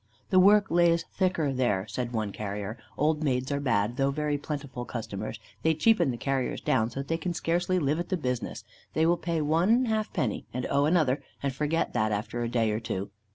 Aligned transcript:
"'The 0.31 0.39
work 0.39 0.71
lays 0.71 1.05
thicker 1.13 1.53
there,' 1.53 1.85
said 1.87 2.11
one 2.11 2.31
carrier. 2.31 2.75
'Old 2.97 3.23
maids 3.23 3.51
are 3.51 3.59
bad, 3.59 3.97
though 3.97 4.09
very 4.09 4.35
plentiful 4.35 4.83
customers: 4.83 5.39
they 5.61 5.75
cheapen 5.75 6.09
the 6.09 6.17
carriers 6.17 6.59
down 6.59 6.89
so 6.89 7.01
that 7.01 7.07
they 7.07 7.17
can 7.19 7.35
scarcely 7.35 7.77
live 7.77 7.99
at 7.99 8.09
the 8.09 8.17
business: 8.17 8.63
they 8.95 9.05
will 9.05 9.15
pay 9.15 9.41
one 9.41 9.85
half 9.85 10.11
penny, 10.11 10.43
and 10.55 10.65
owe 10.71 10.85
another, 10.85 11.21
and 11.43 11.53
forget 11.53 11.93
that 11.93 12.11
after 12.11 12.41
a 12.41 12.49
day 12.49 12.71
or 12.71 12.79
two. 12.79 13.11